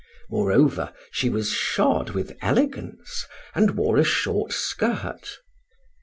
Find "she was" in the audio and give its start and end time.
1.11-1.51